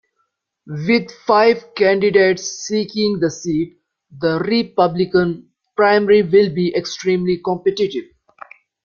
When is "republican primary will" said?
4.39-6.51